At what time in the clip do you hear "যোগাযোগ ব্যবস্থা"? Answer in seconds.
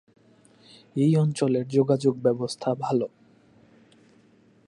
1.67-2.69